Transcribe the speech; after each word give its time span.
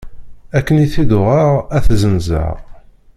Akken 0.57 0.81
i 0.85 0.87
t-id-uɣeɣ, 0.93 1.49
ad 1.77 1.83
t-zzenzeɣ. 1.85 2.55